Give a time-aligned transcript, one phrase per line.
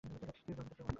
[0.03, 0.89] ইউরে, ভূতের চেয়েও ভয়ংকর।